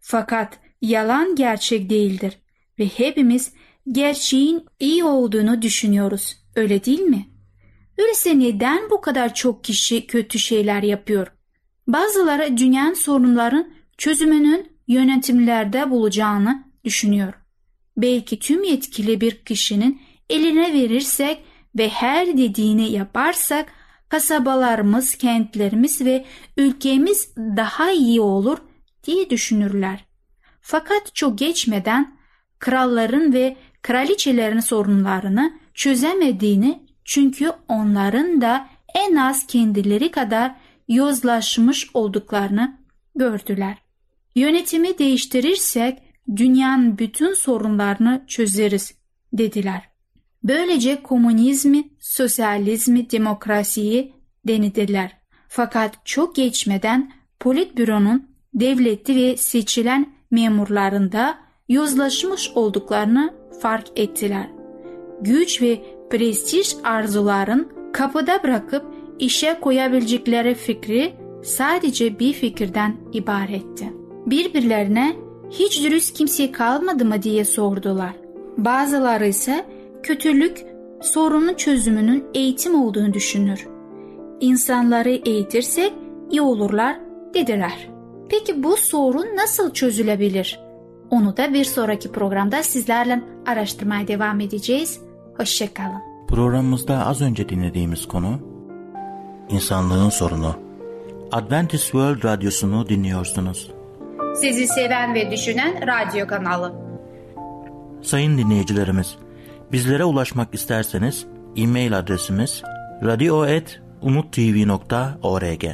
Fakat 0.00 0.58
yalan 0.80 1.36
gerçek 1.36 1.90
değildir 1.90 2.38
ve 2.78 2.86
hepimiz 2.86 3.52
gerçeğin 3.92 4.66
iyi 4.80 5.04
olduğunu 5.04 5.62
düşünüyoruz. 5.62 6.36
Öyle 6.56 6.84
değil 6.84 7.00
mi? 7.00 7.31
Öyleyse 7.98 8.38
neden 8.38 8.90
bu 8.90 9.00
kadar 9.00 9.34
çok 9.34 9.64
kişi 9.64 10.06
kötü 10.06 10.38
şeyler 10.38 10.82
yapıyor? 10.82 11.26
Bazıları 11.86 12.56
dünyanın 12.56 12.94
sorunların 12.94 13.68
çözümünün 13.98 14.72
yönetimlerde 14.88 15.90
bulacağını 15.90 16.64
düşünüyor. 16.84 17.32
Belki 17.96 18.38
tüm 18.38 18.64
yetkili 18.64 19.20
bir 19.20 19.44
kişinin 19.44 20.02
eline 20.30 20.72
verirsek 20.72 21.44
ve 21.78 21.88
her 21.88 22.26
dediğini 22.38 22.92
yaparsak 22.92 23.72
kasabalarımız, 24.08 25.14
kentlerimiz 25.14 26.04
ve 26.04 26.24
ülkemiz 26.56 27.36
daha 27.36 27.90
iyi 27.90 28.20
olur 28.20 28.58
diye 29.04 29.30
düşünürler. 29.30 30.04
Fakat 30.60 31.14
çok 31.14 31.38
geçmeden 31.38 32.16
kralların 32.58 33.32
ve 33.32 33.56
kraliçelerin 33.82 34.60
sorunlarını 34.60 35.52
çözemediğini 35.74 36.86
çünkü 37.04 37.52
onların 37.68 38.40
da 38.40 38.68
en 38.94 39.16
az 39.16 39.46
kendileri 39.46 40.10
kadar 40.10 40.54
yozlaşmış 40.88 41.90
olduklarını 41.94 42.78
gördüler. 43.14 43.78
Yönetimi 44.34 44.98
değiştirirsek 44.98 45.98
dünyanın 46.36 46.98
bütün 46.98 47.34
sorunlarını 47.34 48.24
çözeriz 48.26 48.94
dediler. 49.32 49.82
Böylece 50.44 51.02
komünizmi, 51.02 51.84
sosyalizmi, 52.00 53.10
demokrasiyi 53.10 54.12
denediler. 54.46 55.16
Fakat 55.48 56.06
çok 56.06 56.36
geçmeden 56.36 57.12
politbüronun 57.40 58.28
devleti 58.54 59.16
ve 59.16 59.36
seçilen 59.36 60.12
memurlarında 60.30 61.38
yozlaşmış 61.68 62.50
olduklarını 62.54 63.34
fark 63.60 63.86
ettiler. 63.96 64.50
Güç 65.20 65.62
ve 65.62 65.82
prestij 66.12 66.76
arzuların 66.84 67.68
kapıda 67.92 68.42
bırakıp 68.42 68.84
işe 69.18 69.60
koyabilecekleri 69.60 70.54
fikri 70.54 71.12
sadece 71.42 72.18
bir 72.18 72.32
fikirden 72.32 72.96
ibaretti. 73.12 73.92
Birbirlerine 74.26 75.16
hiç 75.50 75.84
dürüst 75.84 76.16
kimse 76.16 76.52
kalmadı 76.52 77.04
mı 77.04 77.22
diye 77.22 77.44
sordular. 77.44 78.12
Bazıları 78.58 79.26
ise 79.26 79.66
kötülük 80.02 80.64
sorunun 81.00 81.54
çözümünün 81.54 82.24
eğitim 82.34 82.82
olduğunu 82.82 83.12
düşünür. 83.14 83.66
İnsanları 84.40 85.10
eğitirsek 85.10 85.92
iyi 86.30 86.40
olurlar 86.40 86.96
dediler. 87.34 87.88
Peki 88.28 88.62
bu 88.62 88.76
sorun 88.76 89.26
nasıl 89.36 89.72
çözülebilir? 89.72 90.60
Onu 91.10 91.36
da 91.36 91.54
bir 91.54 91.64
sonraki 91.64 92.12
programda 92.12 92.62
sizlerle 92.62 93.22
araştırmaya 93.46 94.08
devam 94.08 94.40
edeceğiz. 94.40 95.00
Hoşçakalın. 95.42 96.02
Programımızda 96.28 97.06
az 97.06 97.20
önce 97.20 97.48
dinlediğimiz 97.48 98.08
konu 98.08 98.40
insanlığın 99.48 100.08
sorunu. 100.08 100.54
Adventist 101.32 101.82
World 101.82 102.24
Radyosu'nu 102.24 102.88
dinliyorsunuz. 102.88 103.70
Sizi 104.36 104.66
seven 104.66 105.14
ve 105.14 105.30
düşünen 105.30 105.86
radyo 105.86 106.26
kanalı. 106.26 106.72
Sayın 108.02 108.38
dinleyicilerimiz, 108.38 109.16
bizlere 109.72 110.04
ulaşmak 110.04 110.54
isterseniz 110.54 111.26
e-mail 111.56 111.98
adresimiz 111.98 112.62
radio.umutv.org 113.04 115.64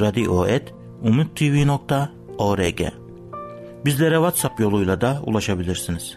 radio.umutv.org 0.00 2.80
Bizlere 3.84 4.14
WhatsApp 4.14 4.60
yoluyla 4.60 5.00
da 5.00 5.18
ulaşabilirsiniz. 5.26 6.16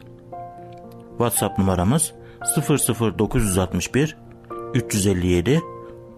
WhatsApp 1.17 1.59
numaramız 1.59 2.13
00961 2.57 4.17
357 4.73 5.61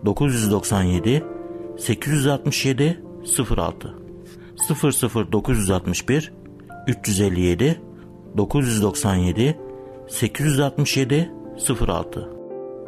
997 0.06 1.24
867 1.78 3.04
06 3.58 3.96
00961 5.32 6.34
357 6.88 7.82
997 8.38 9.58
867 10.08 11.32
06 11.88 12.30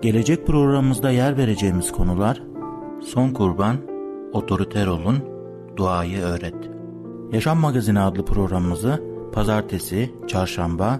Gelecek 0.01 0.47
programımızda 0.47 1.11
yer 1.11 1.37
vereceğimiz 1.37 1.91
konular 1.91 2.41
Son 3.05 3.29
kurban, 3.29 3.77
otoriter 4.33 4.87
olun, 4.87 5.19
duayı 5.77 6.21
öğret. 6.21 6.55
Yaşam 7.31 7.59
Magazini 7.59 7.99
adlı 7.99 8.25
programımızı 8.25 9.03
pazartesi, 9.33 10.11
çarşamba 10.27 10.99